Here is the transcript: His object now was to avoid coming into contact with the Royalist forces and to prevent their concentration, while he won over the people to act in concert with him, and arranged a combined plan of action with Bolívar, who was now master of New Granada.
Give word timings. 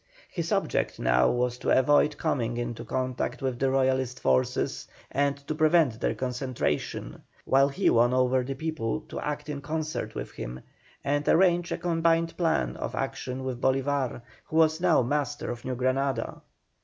His 0.31 0.51
object 0.51 0.99
now 0.99 1.29
was 1.29 1.59
to 1.59 1.69
avoid 1.69 2.17
coming 2.17 2.57
into 2.57 2.83
contact 2.83 3.39
with 3.43 3.59
the 3.59 3.69
Royalist 3.69 4.19
forces 4.19 4.87
and 5.11 5.37
to 5.45 5.53
prevent 5.53 6.01
their 6.01 6.15
concentration, 6.15 7.21
while 7.45 7.69
he 7.69 7.87
won 7.91 8.11
over 8.11 8.41
the 8.43 8.55
people 8.55 9.01
to 9.09 9.19
act 9.19 9.47
in 9.47 9.61
concert 9.61 10.15
with 10.15 10.31
him, 10.31 10.61
and 11.03 11.29
arranged 11.29 11.71
a 11.71 11.77
combined 11.77 12.35
plan 12.35 12.75
of 12.77 12.95
action 12.95 13.43
with 13.43 13.61
Bolívar, 13.61 14.23
who 14.45 14.55
was 14.55 14.81
now 14.81 15.03
master 15.03 15.51
of 15.51 15.63
New 15.65 15.75
Granada. 15.75 16.41